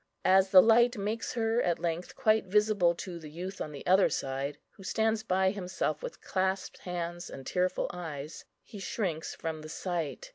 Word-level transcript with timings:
As 0.25 0.49
the 0.49 0.63
light 0.63 0.97
makes 0.97 1.33
her 1.33 1.61
at 1.61 1.77
length 1.77 2.15
quite 2.15 2.45
visible 2.45 2.95
to 2.95 3.19
the 3.19 3.29
youth 3.29 3.61
on 3.61 3.71
the 3.71 3.85
other 3.85 4.09
side, 4.09 4.57
who 4.71 4.81
stands 4.81 5.21
by 5.21 5.51
himself 5.51 6.01
with 6.01 6.21
clasped 6.21 6.79
hands 6.79 7.29
and 7.29 7.45
tearful 7.45 7.87
eyes, 7.93 8.43
he 8.63 8.79
shrinks 8.79 9.35
from 9.35 9.61
the 9.61 9.69
sight. 9.69 10.27